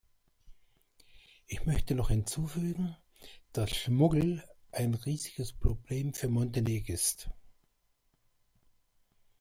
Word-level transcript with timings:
Ich 1.45 1.67
möchte 1.67 1.93
noch 1.93 2.09
hinzufügen, 2.09 2.97
dass 3.53 3.69
Schmuggel 3.69 4.43
ein 4.71 4.95
riesiges 4.95 5.53
Problem 5.53 6.15
für 6.15 6.27
Montenegist. 6.27 7.29